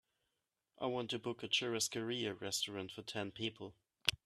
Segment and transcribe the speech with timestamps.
[0.79, 3.75] I want to book a churrascaria restaurant for ten people.